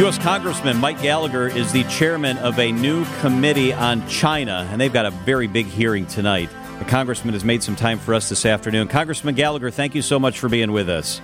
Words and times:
U.S. 0.00 0.16
Congressman 0.16 0.78
Mike 0.78 1.02
Gallagher 1.02 1.48
is 1.48 1.72
the 1.72 1.84
chairman 1.84 2.38
of 2.38 2.58
a 2.58 2.72
new 2.72 3.04
committee 3.20 3.74
on 3.74 4.08
China, 4.08 4.66
and 4.70 4.80
they've 4.80 4.90
got 4.90 5.04
a 5.04 5.10
very 5.10 5.46
big 5.46 5.66
hearing 5.66 6.06
tonight. 6.06 6.48
The 6.78 6.86
congressman 6.86 7.34
has 7.34 7.44
made 7.44 7.62
some 7.62 7.76
time 7.76 7.98
for 7.98 8.14
us 8.14 8.30
this 8.30 8.46
afternoon. 8.46 8.88
Congressman 8.88 9.34
Gallagher, 9.34 9.70
thank 9.70 9.94
you 9.94 10.00
so 10.00 10.18
much 10.18 10.38
for 10.38 10.48
being 10.48 10.72
with 10.72 10.88
us. 10.88 11.20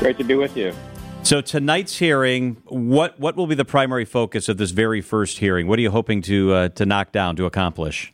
Great 0.00 0.18
to 0.18 0.24
be 0.24 0.34
with 0.34 0.54
you. 0.54 0.74
So 1.22 1.40
tonight's 1.40 1.96
hearing, 1.96 2.58
what 2.66 3.18
what 3.18 3.36
will 3.36 3.46
be 3.46 3.54
the 3.54 3.64
primary 3.64 4.04
focus 4.04 4.50
of 4.50 4.58
this 4.58 4.72
very 4.72 5.00
first 5.00 5.38
hearing? 5.38 5.66
What 5.66 5.78
are 5.78 5.82
you 5.82 5.92
hoping 5.92 6.20
to 6.20 6.52
uh, 6.52 6.68
to 6.68 6.84
knock 6.84 7.10
down 7.10 7.36
to 7.36 7.46
accomplish? 7.46 8.12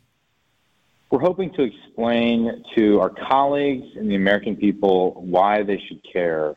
We're 1.11 1.19
hoping 1.19 1.51
to 1.55 1.63
explain 1.63 2.63
to 2.77 3.01
our 3.01 3.09
colleagues 3.09 3.87
and 3.97 4.09
the 4.09 4.15
American 4.15 4.55
people 4.55 5.15
why 5.15 5.63
they 5.63 5.83
should 5.85 5.99
care 6.09 6.55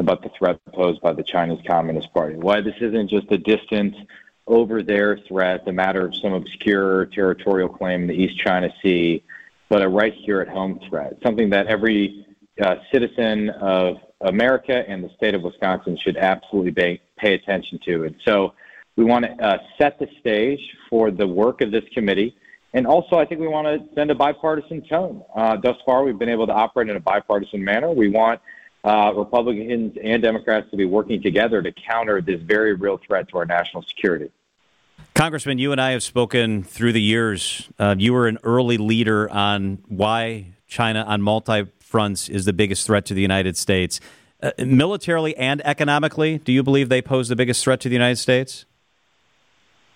about 0.00 0.22
the 0.22 0.30
threat 0.36 0.58
posed 0.72 1.00
by 1.00 1.12
the 1.12 1.22
Chinese 1.22 1.60
Communist 1.66 2.12
Party. 2.12 2.36
Why 2.36 2.60
this 2.60 2.74
isn't 2.80 3.08
just 3.08 3.30
a 3.30 3.38
distant, 3.38 3.94
over 4.46 4.82
there 4.82 5.16
threat, 5.28 5.66
a 5.68 5.72
matter 5.72 6.04
of 6.04 6.14
some 6.16 6.32
obscure 6.32 7.06
territorial 7.06 7.68
claim 7.68 8.02
in 8.02 8.08
the 8.08 8.14
East 8.14 8.36
China 8.38 8.68
Sea, 8.82 9.22
but 9.68 9.80
a 9.80 9.88
right 9.88 10.12
here 10.12 10.40
at 10.40 10.48
home 10.48 10.80
threat, 10.88 11.16
something 11.22 11.50
that 11.50 11.68
every 11.68 12.26
uh, 12.60 12.76
citizen 12.92 13.50
of 13.50 13.98
America 14.22 14.84
and 14.88 15.04
the 15.04 15.10
state 15.16 15.34
of 15.34 15.42
Wisconsin 15.42 15.96
should 15.96 16.16
absolutely 16.16 16.72
pay, 16.72 17.00
pay 17.16 17.34
attention 17.34 17.78
to. 17.84 18.04
And 18.04 18.16
so 18.24 18.54
we 18.96 19.04
want 19.04 19.24
to 19.24 19.32
uh, 19.42 19.58
set 19.78 19.98
the 20.00 20.08
stage 20.18 20.60
for 20.90 21.12
the 21.12 21.26
work 21.26 21.60
of 21.60 21.70
this 21.70 21.84
committee. 21.94 22.36
And 22.74 22.86
also, 22.86 23.16
I 23.16 23.24
think 23.24 23.40
we 23.40 23.48
want 23.48 23.66
to 23.66 23.94
send 23.94 24.10
a 24.10 24.14
bipartisan 24.14 24.82
tone. 24.82 25.22
Uh, 25.34 25.56
thus 25.56 25.76
far, 25.86 26.04
we've 26.04 26.18
been 26.18 26.28
able 26.28 26.46
to 26.46 26.52
operate 26.52 26.88
in 26.88 26.96
a 26.96 27.00
bipartisan 27.00 27.62
manner. 27.64 27.90
We 27.92 28.08
want 28.08 28.40
uh, 28.84 29.12
Republicans 29.14 29.96
and 30.02 30.22
Democrats 30.22 30.70
to 30.70 30.76
be 30.76 30.84
working 30.84 31.22
together 31.22 31.62
to 31.62 31.72
counter 31.72 32.20
this 32.20 32.40
very 32.40 32.74
real 32.74 32.98
threat 33.06 33.28
to 33.28 33.38
our 33.38 33.44
national 33.44 33.82
security. 33.82 34.30
Congressman, 35.14 35.58
you 35.58 35.72
and 35.72 35.80
I 35.80 35.90
have 35.90 36.02
spoken 36.02 36.62
through 36.62 36.92
the 36.92 37.02
years. 37.02 37.68
Uh, 37.78 37.94
you 37.98 38.12
were 38.12 38.26
an 38.26 38.38
early 38.42 38.78
leader 38.78 39.30
on 39.30 39.82
why 39.88 40.46
China 40.66 41.02
on 41.02 41.20
multi 41.20 41.66
fronts 41.80 42.28
is 42.28 42.44
the 42.44 42.52
biggest 42.52 42.86
threat 42.86 43.04
to 43.06 43.14
the 43.14 43.20
United 43.20 43.56
States. 43.56 44.00
Uh, 44.42 44.52
militarily 44.58 45.36
and 45.36 45.60
economically, 45.66 46.38
do 46.38 46.52
you 46.52 46.62
believe 46.62 46.88
they 46.88 47.02
pose 47.02 47.28
the 47.28 47.36
biggest 47.36 47.62
threat 47.62 47.80
to 47.80 47.88
the 47.88 47.94
United 47.94 48.16
States? 48.16 48.64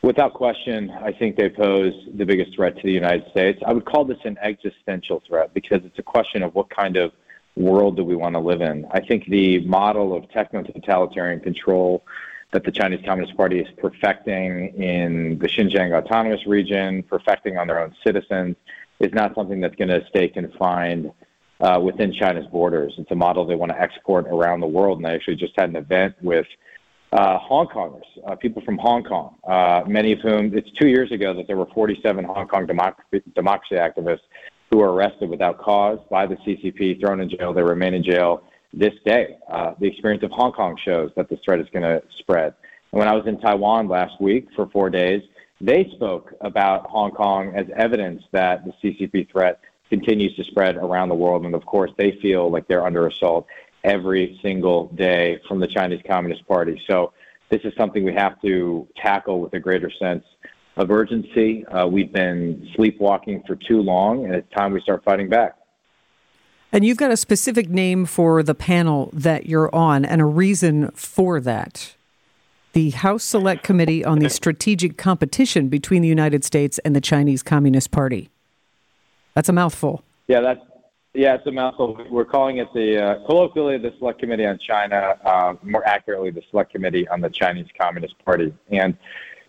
Without 0.02 0.34
question, 0.34 0.90
I 0.90 1.12
think 1.12 1.36
they 1.36 1.48
pose 1.48 1.94
the 2.12 2.26
biggest 2.26 2.54
threat 2.54 2.76
to 2.76 2.82
the 2.82 2.92
United 2.92 3.24
States. 3.30 3.58
I 3.66 3.72
would 3.72 3.86
call 3.86 4.04
this 4.04 4.18
an 4.24 4.36
existential 4.42 5.22
threat 5.26 5.54
because 5.54 5.80
it's 5.84 5.98
a 5.98 6.02
question 6.02 6.42
of 6.42 6.54
what 6.54 6.68
kind 6.68 6.98
of 6.98 7.12
world 7.56 7.96
do 7.96 8.04
we 8.04 8.16
want 8.16 8.34
to 8.34 8.40
live 8.40 8.60
in? 8.60 8.86
I 8.90 9.00
think 9.00 9.26
the 9.26 9.60
model 9.60 10.14
of 10.16 10.30
techno 10.30 10.62
totalitarian 10.62 11.40
control 11.40 12.04
that 12.52 12.64
the 12.64 12.70
Chinese 12.70 13.00
Communist 13.04 13.36
Party 13.36 13.60
is 13.60 13.68
perfecting 13.78 14.74
in 14.80 15.38
the 15.38 15.48
Xinjiang 15.48 15.92
Autonomous 15.92 16.46
Region, 16.46 17.02
perfecting 17.02 17.58
on 17.58 17.66
their 17.66 17.80
own 17.80 17.94
citizens, 18.04 18.56
is 19.00 19.12
not 19.12 19.34
something 19.34 19.60
that's 19.60 19.74
going 19.74 19.88
to 19.88 20.04
stay 20.08 20.28
confined 20.28 21.12
uh, 21.60 21.80
within 21.80 22.12
China's 22.12 22.46
borders. 22.46 22.94
It's 22.98 23.10
a 23.10 23.16
model 23.16 23.44
they 23.44 23.56
want 23.56 23.72
to 23.72 23.80
export 23.80 24.26
around 24.26 24.60
the 24.60 24.66
world. 24.66 24.98
And 24.98 25.06
I 25.06 25.14
actually 25.14 25.36
just 25.36 25.52
had 25.56 25.68
an 25.68 25.76
event 25.76 26.14
with 26.22 26.46
uh, 27.12 27.38
Hong 27.38 27.66
Kongers, 27.68 28.02
uh, 28.26 28.34
people 28.34 28.62
from 28.62 28.76
Hong 28.78 29.04
Kong, 29.04 29.36
uh, 29.46 29.82
many 29.86 30.12
of 30.12 30.20
whom, 30.20 30.56
it's 30.56 30.70
two 30.72 30.88
years 30.88 31.12
ago 31.12 31.32
that 31.34 31.46
there 31.46 31.56
were 31.56 31.66
47 31.74 32.24
Hong 32.24 32.48
Kong 32.48 32.66
democracy, 32.66 33.22
democracy 33.34 33.76
activists 33.76 34.26
who 34.74 34.78
were 34.78 34.92
arrested 34.92 35.30
without 35.30 35.56
cause 35.56 36.00
by 36.10 36.26
the 36.26 36.34
CCP, 36.38 36.98
thrown 36.98 37.20
in 37.20 37.30
jail. 37.30 37.52
They 37.52 37.62
remain 37.62 37.94
in 37.94 38.02
jail 38.02 38.42
this 38.72 38.92
day. 39.04 39.38
Uh, 39.48 39.74
the 39.78 39.86
experience 39.86 40.24
of 40.24 40.32
Hong 40.32 40.50
Kong 40.50 40.76
shows 40.84 41.12
that 41.14 41.28
this 41.28 41.38
threat 41.44 41.60
is 41.60 41.68
going 41.72 41.84
to 41.84 42.02
spread. 42.18 42.54
And 42.90 42.98
when 42.98 43.06
I 43.06 43.14
was 43.14 43.24
in 43.28 43.38
Taiwan 43.38 43.86
last 43.86 44.20
week 44.20 44.48
for 44.56 44.66
four 44.70 44.90
days, 44.90 45.22
they 45.60 45.88
spoke 45.94 46.34
about 46.40 46.86
Hong 46.86 47.12
Kong 47.12 47.54
as 47.54 47.66
evidence 47.76 48.24
that 48.32 48.64
the 48.64 48.72
CCP 48.82 49.30
threat 49.30 49.60
continues 49.90 50.34
to 50.34 50.42
spread 50.42 50.74
around 50.74 51.08
the 51.08 51.14
world. 51.14 51.44
And 51.44 51.54
of 51.54 51.64
course, 51.64 51.92
they 51.96 52.18
feel 52.20 52.50
like 52.50 52.66
they're 52.66 52.84
under 52.84 53.06
assault 53.06 53.46
every 53.84 54.40
single 54.42 54.88
day 54.88 55.38
from 55.46 55.60
the 55.60 55.68
Chinese 55.68 56.02
Communist 56.04 56.48
Party. 56.48 56.82
So 56.88 57.12
this 57.48 57.60
is 57.62 57.72
something 57.76 58.02
we 58.02 58.14
have 58.14 58.42
to 58.42 58.88
tackle 58.96 59.38
with 59.38 59.54
a 59.54 59.60
greater 59.60 59.92
sense 60.00 60.24
of 60.76 60.90
urgency. 60.90 61.64
Uh, 61.66 61.86
we've 61.86 62.12
been 62.12 62.68
sleepwalking 62.74 63.42
for 63.46 63.56
too 63.56 63.80
long, 63.80 64.24
and 64.24 64.34
it's 64.34 64.50
time 64.52 64.72
we 64.72 64.80
start 64.80 65.04
fighting 65.04 65.28
back. 65.28 65.56
And 66.72 66.84
you've 66.84 66.96
got 66.96 67.12
a 67.12 67.16
specific 67.16 67.68
name 67.70 68.04
for 68.04 68.42
the 68.42 68.54
panel 68.54 69.10
that 69.12 69.46
you're 69.46 69.72
on, 69.74 70.04
and 70.04 70.20
a 70.20 70.24
reason 70.24 70.90
for 70.90 71.40
that. 71.40 71.94
The 72.72 72.90
House 72.90 73.22
Select 73.22 73.62
Committee 73.62 74.04
on 74.04 74.18
the 74.18 74.28
Strategic 74.28 74.98
Competition 74.98 75.68
between 75.68 76.02
the 76.02 76.08
United 76.08 76.42
States 76.42 76.80
and 76.80 76.96
the 76.96 77.00
Chinese 77.00 77.44
Communist 77.44 77.92
Party. 77.92 78.30
That's 79.34 79.48
a 79.48 79.52
mouthful. 79.52 80.02
Yeah, 80.26 80.40
that's 80.40 80.60
yeah, 81.12 81.36
it's 81.36 81.46
a 81.46 81.52
mouthful. 81.52 82.04
We're 82.10 82.24
calling 82.24 82.56
it 82.56 82.66
the 82.74 83.00
uh, 83.00 83.26
colloquially 83.26 83.78
the 83.78 83.94
Select 83.98 84.18
Committee 84.18 84.46
on 84.46 84.58
China, 84.58 85.16
uh, 85.24 85.54
more 85.62 85.86
accurately 85.86 86.32
the 86.32 86.42
Select 86.50 86.72
Committee 86.72 87.06
on 87.06 87.20
the 87.20 87.30
Chinese 87.30 87.68
Communist 87.80 88.18
Party. 88.24 88.52
And 88.72 88.96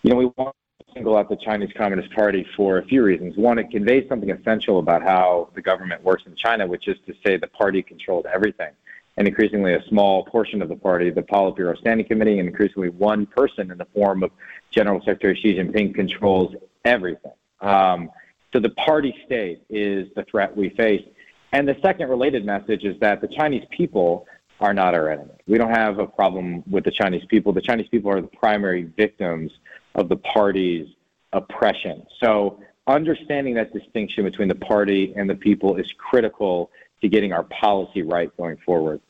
you 0.03 0.11
know, 0.11 0.15
we 0.15 0.25
want 0.37 0.55
single 0.95 1.17
out 1.17 1.27
the 1.27 1.35
Chinese 1.35 1.71
Communist 1.75 2.13
Party 2.13 2.47
for 2.55 2.77
a 2.77 2.85
few 2.85 3.03
reasons. 3.03 3.35
One, 3.35 3.59
it 3.59 3.69
conveys 3.69 4.07
something 4.07 4.31
essential 4.31 4.79
about 4.79 5.03
how 5.03 5.49
the 5.53 5.61
government 5.61 6.01
works 6.03 6.23
in 6.25 6.33
China, 6.37 6.65
which 6.65 6.87
is 6.87 6.95
to 7.05 7.13
say 7.25 7.35
the 7.35 7.47
party 7.47 7.83
controls 7.83 8.25
everything. 8.33 8.71
And 9.17 9.27
increasingly, 9.27 9.73
a 9.73 9.83
small 9.89 10.23
portion 10.23 10.61
of 10.61 10.69
the 10.69 10.75
party, 10.75 11.09
the 11.09 11.21
Politburo 11.21 11.77
Standing 11.77 12.07
Committee, 12.07 12.39
and 12.39 12.47
increasingly 12.47 12.89
one 12.89 13.25
person 13.25 13.71
in 13.71 13.77
the 13.77 13.87
form 13.93 14.23
of 14.23 14.31
General 14.71 15.01
Secretary 15.01 15.35
Xi 15.35 15.55
Jinping 15.55 15.93
controls 15.93 16.55
everything. 16.85 17.33
Um, 17.59 18.09
so 18.53 18.59
the 18.59 18.69
party 18.69 19.13
state 19.25 19.63
is 19.69 20.07
the 20.15 20.23
threat 20.23 20.55
we 20.55 20.69
face. 20.69 21.03
And 21.51 21.67
the 21.67 21.75
second 21.81 22.09
related 22.09 22.45
message 22.45 22.85
is 22.85 22.97
that 23.01 23.19
the 23.19 23.27
Chinese 23.27 23.65
people 23.69 24.27
are 24.61 24.73
not 24.73 24.95
our 24.95 25.09
enemy. 25.09 25.33
We 25.45 25.57
don't 25.57 25.71
have 25.71 25.99
a 25.99 26.07
problem 26.07 26.63
with 26.69 26.85
the 26.85 26.91
Chinese 26.91 27.25
people. 27.25 27.51
The 27.51 27.61
Chinese 27.61 27.89
people 27.89 28.11
are 28.11 28.21
the 28.21 28.27
primary 28.27 28.83
victims 28.83 29.51
of 29.95 30.09
the 30.09 30.17
party's 30.17 30.87
oppression. 31.33 32.05
So 32.23 32.59
understanding 32.87 33.55
that 33.55 33.73
distinction 33.73 34.23
between 34.23 34.47
the 34.47 34.55
party 34.55 35.13
and 35.15 35.29
the 35.29 35.35
people 35.35 35.75
is 35.75 35.91
critical 35.97 36.69
to 37.01 37.09
getting 37.09 37.33
our 37.33 37.43
policy 37.43 38.01
right 38.01 38.35
going 38.37 38.57
forward. 38.65 39.01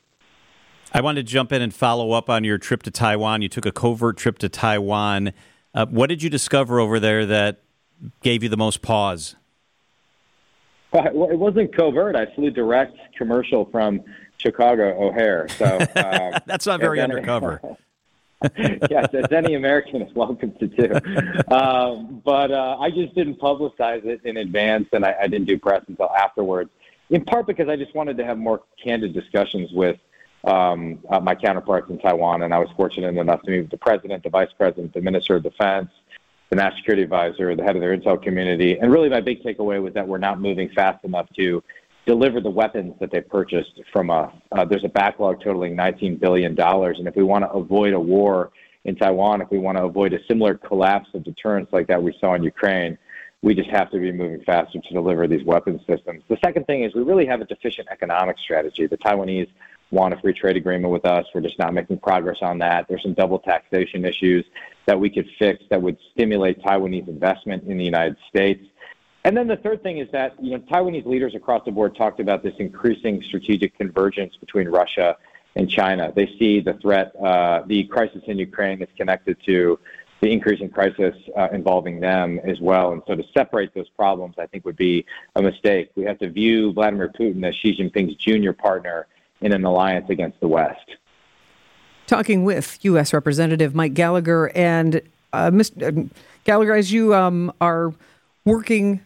I 0.92 1.00
wanted 1.00 1.26
to 1.26 1.32
jump 1.32 1.52
in 1.52 1.62
and 1.62 1.74
follow 1.74 2.12
up 2.12 2.30
on 2.30 2.44
your 2.44 2.58
trip 2.58 2.82
to 2.84 2.90
Taiwan. 2.90 3.42
You 3.42 3.48
took 3.48 3.66
a 3.66 3.72
covert 3.72 4.16
trip 4.16 4.38
to 4.38 4.48
Taiwan. 4.48 5.32
Uh, 5.74 5.86
what 5.86 6.08
did 6.08 6.22
you 6.22 6.30
discover 6.30 6.80
over 6.80 6.98
there 7.00 7.26
that 7.26 7.60
gave 8.22 8.42
you 8.42 8.48
the 8.48 8.56
most 8.56 8.82
pause? 8.82 9.36
Well, 10.92 11.30
it 11.30 11.38
wasn't 11.38 11.76
covert. 11.76 12.16
I 12.16 12.32
flew 12.34 12.50
direct 12.50 12.96
commercial 13.18 13.68
from 13.70 14.02
Chicago 14.38 15.08
O'Hare. 15.08 15.48
So 15.48 15.78
um, 15.78 16.40
that's 16.46 16.66
not 16.66 16.80
very 16.80 17.00
undercover. 17.00 17.60
yes, 18.90 19.08
as 19.14 19.32
any 19.32 19.54
American 19.54 20.02
is 20.02 20.14
welcome 20.14 20.52
to 20.52 20.66
do. 20.66 20.92
Um, 21.54 22.20
but 22.24 22.50
uh, 22.50 22.76
I 22.78 22.90
just 22.90 23.14
didn't 23.14 23.40
publicize 23.40 24.04
it 24.04 24.20
in 24.24 24.36
advance, 24.36 24.88
and 24.92 25.04
I, 25.04 25.14
I 25.22 25.26
didn't 25.26 25.46
do 25.46 25.58
press 25.58 25.82
until 25.88 26.10
afterwards. 26.10 26.70
In 27.10 27.24
part 27.24 27.46
because 27.46 27.68
I 27.68 27.76
just 27.76 27.94
wanted 27.94 28.16
to 28.18 28.24
have 28.24 28.36
more 28.36 28.62
candid 28.82 29.14
discussions 29.14 29.70
with 29.72 29.98
um, 30.44 30.98
uh, 31.08 31.20
my 31.20 31.34
counterparts 31.34 31.88
in 31.90 31.98
Taiwan, 31.98 32.42
and 32.42 32.52
I 32.52 32.58
was 32.58 32.68
fortunate 32.76 33.16
enough 33.16 33.42
to 33.42 33.50
meet 33.50 33.60
with 33.62 33.70
the 33.70 33.78
president, 33.78 34.22
the 34.22 34.30
vice 34.30 34.52
president, 34.56 34.92
the 34.92 35.00
minister 35.00 35.36
of 35.36 35.42
defense, 35.42 35.90
the 36.50 36.56
national 36.56 36.78
security 36.78 37.02
advisor, 37.02 37.54
the 37.56 37.62
head 37.62 37.74
of 37.74 37.80
their 37.80 37.96
intel 37.96 38.20
community, 38.22 38.78
and 38.78 38.92
really 38.92 39.08
my 39.08 39.20
big 39.20 39.42
takeaway 39.42 39.82
was 39.82 39.94
that 39.94 40.06
we're 40.06 40.18
not 40.18 40.40
moving 40.40 40.68
fast 40.68 41.04
enough 41.04 41.28
to 41.36 41.62
deliver 42.06 42.40
the 42.40 42.50
weapons 42.50 42.94
that 43.00 43.10
they 43.10 43.20
purchased 43.20 43.80
from 43.92 44.10
us. 44.10 44.32
Uh, 44.52 44.64
there's 44.64 44.84
a 44.84 44.88
backlog 44.88 45.42
totaling 45.42 45.76
$19 45.76 46.18
billion. 46.18 46.58
And 46.58 47.08
if 47.08 47.16
we 47.16 47.24
want 47.24 47.44
to 47.44 47.50
avoid 47.50 47.92
a 47.92 48.00
war 48.00 48.52
in 48.84 48.94
Taiwan, 48.94 49.42
if 49.42 49.50
we 49.50 49.58
want 49.58 49.76
to 49.76 49.84
avoid 49.84 50.14
a 50.14 50.18
similar 50.28 50.54
collapse 50.54 51.08
of 51.14 51.24
deterrence 51.24 51.68
like 51.72 51.88
that 51.88 52.00
we 52.00 52.16
saw 52.20 52.34
in 52.34 52.44
Ukraine, 52.44 52.96
we 53.42 53.54
just 53.54 53.68
have 53.70 53.90
to 53.90 53.98
be 53.98 54.12
moving 54.12 54.40
faster 54.44 54.80
to 54.80 54.94
deliver 54.94 55.26
these 55.26 55.44
weapons 55.44 55.80
systems. 55.86 56.22
The 56.28 56.38
second 56.44 56.66
thing 56.66 56.84
is 56.84 56.94
we 56.94 57.02
really 57.02 57.26
have 57.26 57.40
a 57.40 57.44
deficient 57.44 57.88
economic 57.90 58.38
strategy. 58.38 58.86
The 58.86 58.96
Taiwanese 58.96 59.48
want 59.90 60.14
a 60.14 60.16
free 60.18 60.32
trade 60.32 60.56
agreement 60.56 60.92
with 60.92 61.04
us. 61.04 61.26
We're 61.34 61.42
just 61.42 61.58
not 61.58 61.74
making 61.74 61.98
progress 61.98 62.38
on 62.40 62.58
that. 62.58 62.86
There's 62.88 63.02
some 63.02 63.14
double 63.14 63.38
taxation 63.38 64.04
issues 64.04 64.44
that 64.86 64.98
we 64.98 65.10
could 65.10 65.28
fix 65.38 65.62
that 65.70 65.80
would 65.82 65.96
stimulate 66.12 66.62
Taiwanese 66.62 67.08
investment 67.08 67.64
in 67.64 67.78
the 67.78 67.84
United 67.84 68.16
States. 68.28 68.64
And 69.26 69.36
then 69.36 69.48
the 69.48 69.56
third 69.56 69.82
thing 69.82 69.98
is 69.98 70.08
that 70.12 70.40
you 70.40 70.52
know 70.52 70.58
Taiwanese 70.58 71.04
leaders 71.04 71.34
across 71.34 71.64
the 71.64 71.72
board 71.72 71.96
talked 71.96 72.20
about 72.20 72.44
this 72.44 72.54
increasing 72.60 73.20
strategic 73.26 73.76
convergence 73.76 74.36
between 74.36 74.68
Russia 74.68 75.16
and 75.56 75.68
China. 75.68 76.12
They 76.14 76.26
see 76.38 76.60
the 76.60 76.74
threat, 76.74 77.12
uh, 77.16 77.62
the 77.66 77.82
crisis 77.84 78.22
in 78.28 78.38
Ukraine 78.38 78.80
is 78.80 78.88
connected 78.96 79.36
to 79.46 79.80
the 80.20 80.30
increasing 80.30 80.68
crisis 80.68 81.16
uh, 81.36 81.48
involving 81.52 81.98
them 81.98 82.38
as 82.44 82.60
well. 82.60 82.92
And 82.92 83.02
so 83.08 83.16
to 83.16 83.24
separate 83.36 83.74
those 83.74 83.88
problems, 83.88 84.36
I 84.38 84.46
think 84.46 84.64
would 84.64 84.76
be 84.76 85.04
a 85.34 85.42
mistake. 85.42 85.90
We 85.96 86.04
have 86.04 86.20
to 86.20 86.30
view 86.30 86.72
Vladimir 86.72 87.08
Putin 87.18 87.44
as 87.44 87.56
Xi 87.56 87.76
Jinping's 87.76 88.14
junior 88.14 88.52
partner 88.52 89.08
in 89.40 89.52
an 89.52 89.64
alliance 89.64 90.08
against 90.08 90.38
the 90.38 90.46
West. 90.46 90.88
talking 92.06 92.44
with 92.44 92.78
U.S. 92.82 93.12
Representative 93.12 93.74
Mike 93.74 93.94
Gallagher. 93.94 94.52
And 94.54 95.02
uh, 95.32 95.50
Mr. 95.50 96.06
Uh, 96.06 96.08
Gallagher, 96.44 96.74
as 96.74 96.92
you 96.92 97.12
um, 97.12 97.52
are 97.60 97.92
working 98.44 99.00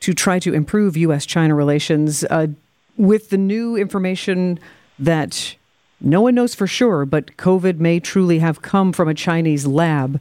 to 0.00 0.14
try 0.14 0.38
to 0.38 0.54
improve 0.54 0.96
U.S. 0.96 1.26
China 1.26 1.54
relations, 1.54 2.24
uh, 2.24 2.48
with 2.96 3.30
the 3.30 3.38
new 3.38 3.76
information 3.76 4.58
that 4.98 5.56
no 6.00 6.22
one 6.22 6.34
knows 6.34 6.54
for 6.54 6.66
sure, 6.66 7.04
but 7.04 7.36
COVID 7.36 7.78
may 7.78 8.00
truly 8.00 8.38
have 8.38 8.62
come 8.62 8.92
from 8.92 9.08
a 9.08 9.14
Chinese 9.14 9.66
lab. 9.66 10.20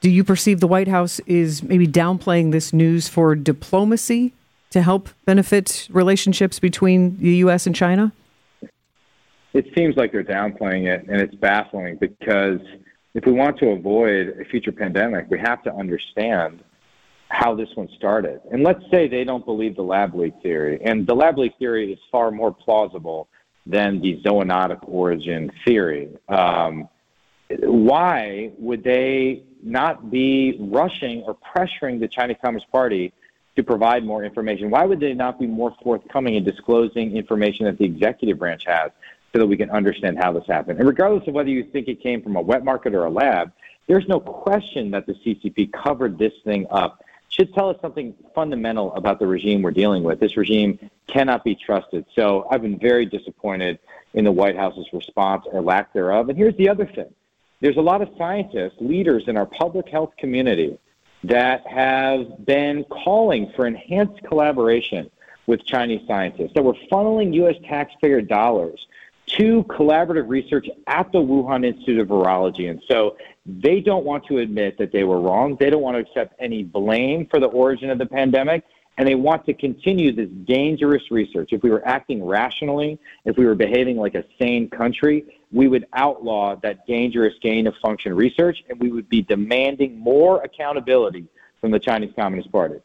Do 0.00 0.10
you 0.10 0.24
perceive 0.24 0.60
the 0.60 0.66
White 0.66 0.88
House 0.88 1.20
is 1.26 1.62
maybe 1.62 1.86
downplaying 1.86 2.52
this 2.52 2.72
news 2.72 3.08
for 3.08 3.34
diplomacy 3.34 4.32
to 4.70 4.82
help 4.82 5.08
benefit 5.24 5.88
relationships 5.90 6.58
between 6.58 7.18
the 7.18 7.36
U.S. 7.36 7.66
and 7.66 7.74
China? 7.74 8.12
It 9.54 9.66
seems 9.76 9.96
like 9.96 10.12
they're 10.12 10.22
downplaying 10.22 10.86
it, 10.86 11.06
and 11.08 11.20
it's 11.20 11.34
baffling 11.34 11.96
because 11.96 12.60
if 13.14 13.24
we 13.26 13.32
want 13.32 13.58
to 13.58 13.70
avoid 13.70 14.36
a 14.40 14.44
future 14.44 14.72
pandemic, 14.72 15.26
we 15.30 15.38
have 15.38 15.62
to 15.64 15.74
understand 15.74 16.62
how 17.28 17.54
this 17.54 17.68
one 17.74 17.88
started. 17.96 18.40
And 18.50 18.62
let's 18.62 18.82
say 18.90 19.06
they 19.08 19.24
don't 19.24 19.44
believe 19.44 19.76
the 19.76 19.82
lab 19.82 20.14
leak 20.14 20.34
theory, 20.42 20.80
and 20.82 21.06
the 21.06 21.14
lab 21.14 21.38
leak 21.38 21.52
theory 21.58 21.92
is 21.92 21.98
far 22.10 22.30
more 22.30 22.52
plausible 22.52 23.28
than 23.66 24.00
the 24.00 24.20
zoonotic 24.22 24.80
origin 24.88 25.52
theory. 25.64 26.08
Um, 26.28 26.88
why 27.60 28.52
would 28.58 28.82
they 28.82 29.42
not 29.62 30.10
be 30.10 30.56
rushing 30.60 31.22
or 31.22 31.36
pressuring 31.36 32.00
the 32.00 32.08
Chinese 32.08 32.36
Communist 32.42 32.70
Party 32.70 33.12
to 33.56 33.62
provide 33.62 34.04
more 34.04 34.24
information? 34.24 34.70
Why 34.70 34.84
would 34.84 35.00
they 35.00 35.14
not 35.14 35.38
be 35.38 35.46
more 35.46 35.74
forthcoming 35.82 36.34
in 36.34 36.44
disclosing 36.44 37.16
information 37.16 37.66
that 37.66 37.78
the 37.78 37.84
executive 37.84 38.38
branch 38.38 38.64
has 38.66 38.90
so 39.32 39.40
that 39.40 39.46
we 39.46 39.56
can 39.56 39.70
understand 39.70 40.18
how 40.18 40.32
this 40.32 40.44
happened? 40.46 40.78
And 40.78 40.88
regardless 40.88 41.26
of 41.26 41.34
whether 41.34 41.50
you 41.50 41.64
think 41.64 41.88
it 41.88 42.00
came 42.02 42.22
from 42.22 42.36
a 42.36 42.40
wet 42.40 42.64
market 42.64 42.94
or 42.94 43.04
a 43.04 43.10
lab, 43.10 43.52
there's 43.86 44.06
no 44.06 44.20
question 44.20 44.90
that 44.92 45.06
the 45.06 45.14
CCP 45.14 45.72
covered 45.72 46.18
this 46.18 46.32
thing 46.44 46.66
up. 46.70 47.02
Should 47.28 47.54
tell 47.54 47.68
us 47.68 47.76
something 47.80 48.14
fundamental 48.34 48.94
about 48.94 49.18
the 49.18 49.26
regime 49.26 49.62
we're 49.62 49.70
dealing 49.70 50.02
with. 50.02 50.18
This 50.18 50.36
regime 50.36 50.78
cannot 51.06 51.44
be 51.44 51.54
trusted. 51.54 52.06
So 52.14 52.46
I've 52.50 52.62
been 52.62 52.78
very 52.78 53.06
disappointed 53.06 53.78
in 54.14 54.24
the 54.24 54.32
White 54.32 54.56
House's 54.56 54.86
response 54.92 55.44
or 55.50 55.60
lack 55.60 55.92
thereof. 55.92 56.28
And 56.28 56.38
here's 56.38 56.56
the 56.56 56.68
other 56.68 56.86
thing 56.86 57.12
there's 57.60 57.76
a 57.76 57.82
lot 57.82 58.02
of 58.02 58.08
scientists, 58.16 58.76
leaders 58.78 59.24
in 59.26 59.36
our 59.36 59.46
public 59.46 59.88
health 59.88 60.12
community 60.16 60.78
that 61.24 61.66
have 61.66 62.46
been 62.46 62.84
calling 62.84 63.52
for 63.56 63.66
enhanced 63.66 64.22
collaboration 64.22 65.10
with 65.46 65.64
Chinese 65.64 66.06
scientists, 66.06 66.52
that 66.54 66.62
were 66.62 66.76
funneling 66.90 67.34
U.S. 67.34 67.56
taxpayer 67.68 68.20
dollars 68.20 68.86
to 69.36 69.64
collaborative 69.64 70.28
research 70.28 70.68
at 70.86 71.10
the 71.12 71.18
Wuhan 71.18 71.64
Institute 71.64 72.00
of 72.00 72.08
Virology. 72.08 72.70
And 72.70 72.82
so 72.88 73.16
they 73.46 73.80
don't 73.80 74.04
want 74.04 74.26
to 74.26 74.38
admit 74.38 74.78
that 74.78 74.92
they 74.92 75.04
were 75.04 75.20
wrong. 75.20 75.56
They 75.58 75.70
don't 75.70 75.82
want 75.82 75.96
to 75.96 76.00
accept 76.00 76.34
any 76.38 76.64
blame 76.64 77.26
for 77.26 77.40
the 77.40 77.46
origin 77.46 77.90
of 77.90 77.98
the 77.98 78.06
pandemic 78.06 78.64
and 78.98 79.06
they 79.06 79.14
want 79.14 79.46
to 79.46 79.54
continue 79.54 80.12
this 80.12 80.28
dangerous 80.44 81.04
research. 81.10 81.50
If 81.52 81.62
we 81.62 81.70
were 81.70 81.86
acting 81.86 82.24
rationally, 82.24 82.98
if 83.24 83.36
we 83.38 83.46
were 83.46 83.54
behaving 83.54 83.96
like 83.96 84.16
a 84.16 84.24
sane 84.40 84.68
country, 84.68 85.24
we 85.52 85.68
would 85.68 85.86
outlaw 85.92 86.56
that 86.62 86.84
dangerous 86.86 87.34
gain 87.40 87.68
of 87.68 87.74
function 87.80 88.14
research 88.14 88.58
and 88.68 88.78
we 88.80 88.90
would 88.90 89.08
be 89.08 89.22
demanding 89.22 89.98
more 89.98 90.42
accountability 90.42 91.26
from 91.60 91.70
the 91.70 91.78
Chinese 91.78 92.12
Communist 92.16 92.50
Party. 92.50 92.80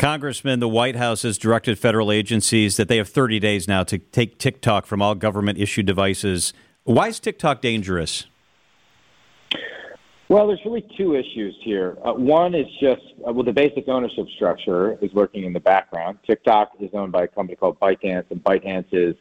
Congressman, 0.00 0.60
the 0.60 0.68
White 0.68 0.96
House 0.96 1.24
has 1.24 1.36
directed 1.36 1.78
federal 1.78 2.10
agencies 2.10 2.78
that 2.78 2.88
they 2.88 2.96
have 2.96 3.10
30 3.10 3.38
days 3.38 3.68
now 3.68 3.82
to 3.84 3.98
take 3.98 4.38
TikTok 4.38 4.86
from 4.86 5.02
all 5.02 5.14
government 5.14 5.58
issued 5.58 5.84
devices. 5.84 6.54
Why 6.84 7.08
is 7.08 7.20
TikTok 7.20 7.60
dangerous? 7.60 8.24
Well, 10.30 10.46
there's 10.46 10.60
really 10.64 10.86
two 10.96 11.16
issues 11.16 11.54
here. 11.62 11.98
Uh, 12.02 12.14
one 12.14 12.54
is 12.54 12.66
just, 12.80 13.02
uh, 13.28 13.32
well, 13.34 13.44
the 13.44 13.52
basic 13.52 13.88
ownership 13.88 14.26
structure 14.36 14.96
is 15.02 15.12
working 15.12 15.44
in 15.44 15.52
the 15.52 15.60
background. 15.60 16.16
TikTok 16.26 16.70
is 16.80 16.88
owned 16.94 17.12
by 17.12 17.24
a 17.24 17.28
company 17.28 17.56
called 17.56 17.78
ByteDance, 17.78 18.24
and 18.30 18.42
ByteDance 18.42 18.86
is 18.92 19.16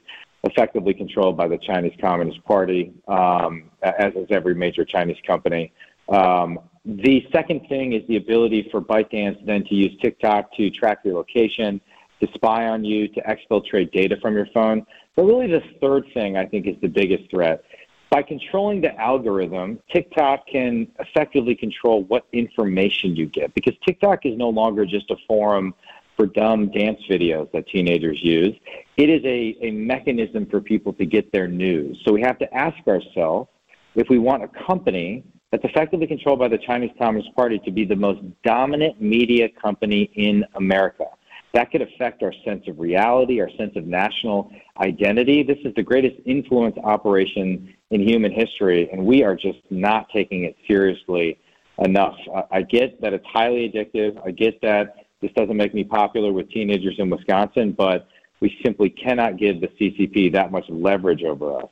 effectively 0.45 0.93
controlled 0.93 1.35
by 1.35 1.49
the 1.49 1.57
Chinese 1.57 1.97
Communist 1.99 2.41
Party, 2.45 2.93
um, 3.09 3.69
as 3.83 4.13
is 4.15 4.27
every 4.29 4.55
major 4.55 4.85
Chinese 4.85 5.17
company. 5.27 5.73
Um, 6.07 6.59
the 6.85 7.25
second 7.31 7.67
thing 7.67 7.93
is 7.93 8.03
the 8.07 8.17
ability 8.17 8.67
for 8.71 8.81
ByteDance 8.81 9.45
then 9.45 9.63
to 9.65 9.75
use 9.75 9.95
TikTok 10.01 10.53
to 10.55 10.69
track 10.69 10.99
your 11.03 11.15
location, 11.15 11.81
to 12.21 12.27
spy 12.33 12.67
on 12.67 12.83
you, 12.83 13.07
to 13.09 13.21
exfiltrate 13.21 13.91
data 13.91 14.17
from 14.21 14.33
your 14.33 14.47
phone. 14.53 14.85
But 15.15 15.23
really, 15.23 15.47
the 15.47 15.61
third 15.81 16.05
thing 16.13 16.37
I 16.37 16.45
think 16.45 16.67
is 16.67 16.75
the 16.81 16.87
biggest 16.87 17.29
threat 17.29 17.63
by 18.09 18.23
controlling 18.23 18.81
the 18.81 18.95
algorithm, 18.99 19.79
TikTok 19.91 20.47
can 20.47 20.87
effectively 20.99 21.55
control 21.55 22.03
what 22.05 22.25
information 22.33 23.15
you 23.15 23.27
get 23.27 23.53
because 23.53 23.73
TikTok 23.85 24.25
is 24.25 24.35
no 24.35 24.49
longer 24.49 24.85
just 24.85 25.11
a 25.11 25.15
forum 25.27 25.73
for 26.17 26.25
dumb 26.25 26.71
dance 26.71 26.99
videos 27.09 27.51
that 27.51 27.67
teenagers 27.67 28.19
use. 28.21 28.55
It 28.97 29.09
is 29.09 29.23
a, 29.23 29.55
a 29.65 29.71
mechanism 29.71 30.47
for 30.47 30.59
people 30.59 30.91
to 30.93 31.05
get 31.05 31.31
their 31.31 31.47
news. 31.47 32.01
So 32.03 32.11
we 32.11 32.21
have 32.21 32.39
to 32.39 32.53
ask 32.53 32.75
ourselves 32.87 33.49
if 33.95 34.09
we 34.09 34.17
want 34.17 34.43
a 34.43 34.47
company 34.65 35.23
that's 35.51 35.63
effectively 35.63 36.07
controlled 36.07 36.39
by 36.39 36.47
the 36.47 36.57
Chinese 36.57 36.91
Communist 36.97 37.35
Party 37.35 37.59
to 37.65 37.71
be 37.71 37.85
the 37.85 37.95
most 37.95 38.21
dominant 38.43 39.01
media 39.01 39.49
company 39.61 40.11
in 40.15 40.45
America. 40.55 41.05
That 41.53 41.71
could 41.71 41.81
affect 41.81 42.21
our 42.21 42.33
sense 42.45 42.67
of 42.67 42.79
reality, 42.79 43.41
our 43.41 43.49
sense 43.57 43.75
of 43.75 43.87
national 43.87 44.51
identity. 44.79 45.41
This 45.41 45.57
is 45.65 45.73
the 45.75 45.81
greatest 45.81 46.15
influence 46.25 46.77
operation 46.83 47.73
in 47.89 48.07
human 48.07 48.31
history, 48.31 48.87
and 48.91 49.03
we 49.03 49.23
are 49.23 49.35
just 49.35 49.57
not 49.71 50.07
taking 50.13 50.43
it 50.43 50.55
seriously 50.67 51.39
enough. 51.79 52.15
I 52.51 52.61
get 52.61 53.01
that 53.01 53.13
it's 53.13 53.25
highly 53.25 53.67
addictive. 53.67 54.21
I 54.23 54.31
get 54.31 54.61
that 54.61 54.95
this 55.21 55.31
doesn't 55.35 55.57
make 55.57 55.73
me 55.73 55.83
popular 55.83 56.31
with 56.31 56.51
teenagers 56.51 56.95
in 56.99 57.09
Wisconsin, 57.09 57.71
but 57.71 58.07
we 58.41 58.55
simply 58.63 58.89
cannot 58.91 59.37
give 59.37 59.59
the 59.59 59.67
CCP 59.67 60.31
that 60.33 60.51
much 60.51 60.65
leverage 60.69 61.23
over 61.23 61.57
us. 61.57 61.69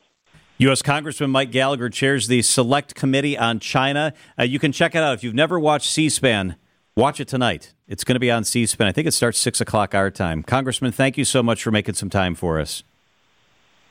U.S. 0.60 0.82
Congressman 0.82 1.30
Mike 1.30 1.52
Gallagher 1.52 1.88
chairs 1.88 2.28
the 2.28 2.42
Select 2.42 2.96
Committee 2.96 3.38
on 3.38 3.60
China. 3.60 4.12
Uh, 4.40 4.44
you 4.44 4.58
can 4.58 4.72
check 4.72 4.96
it 4.96 5.04
out 5.04 5.14
if 5.14 5.24
you've 5.24 5.36
never 5.36 5.60
watched 5.60 5.88
C 5.92 6.10
SPAN. 6.10 6.56
Watch 6.96 7.20
it 7.20 7.28
tonight. 7.28 7.76
It's 7.88 8.04
going 8.04 8.16
to 8.16 8.20
be 8.20 8.32
on 8.32 8.44
C 8.44 8.66
SPAN. 8.66 8.88
I 8.88 8.92
think 8.92 9.08
it 9.08 9.12
starts 9.12 9.38
6 9.38 9.62
o'clock 9.62 9.94
our 9.94 10.10
time. 10.10 10.42
Congressman, 10.42 10.92
thank 10.92 11.16
you 11.16 11.26
so 11.26 11.44
much 11.44 11.62
for 11.62 11.70
making 11.70 11.94
some 11.94 12.10
time 12.10 12.34
for 12.34 12.60
us. 12.60 12.82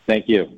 Thank 0.09 0.29
you. 0.29 0.51